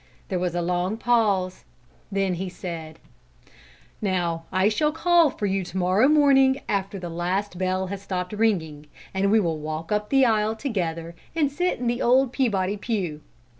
[0.29, 1.63] There was a long pause:
[2.11, 2.97] then he said:
[4.01, 8.33] "Now I shall call for you to morrow morning after the last bell has stopped
[8.33, 12.77] ringing, and we will walk up the aisle together and sit in the old Peabody
[12.77, 13.21] pew.